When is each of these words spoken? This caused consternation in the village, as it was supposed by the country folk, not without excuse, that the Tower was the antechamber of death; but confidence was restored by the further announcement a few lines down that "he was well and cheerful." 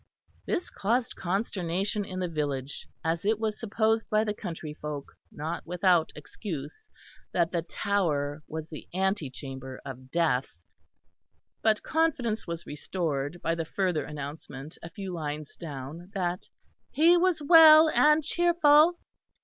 This 0.47 0.71
caused 0.71 1.15
consternation 1.15 2.05
in 2.05 2.17
the 2.17 2.27
village, 2.27 2.87
as 3.03 3.23
it 3.23 3.39
was 3.39 3.59
supposed 3.59 4.09
by 4.09 4.23
the 4.23 4.33
country 4.33 4.73
folk, 4.73 5.11
not 5.31 5.63
without 5.67 6.11
excuse, 6.15 6.89
that 7.33 7.51
the 7.51 7.61
Tower 7.61 8.41
was 8.47 8.67
the 8.69 8.87
antechamber 8.95 9.79
of 9.85 10.09
death; 10.09 10.59
but 11.61 11.83
confidence 11.83 12.47
was 12.47 12.65
restored 12.65 13.43
by 13.43 13.53
the 13.53 13.63
further 13.63 14.03
announcement 14.03 14.75
a 14.81 14.89
few 14.89 15.13
lines 15.13 15.55
down 15.55 16.09
that 16.15 16.47
"he 16.89 17.15
was 17.15 17.39
well 17.39 17.87
and 17.89 18.23
cheerful." 18.23 18.97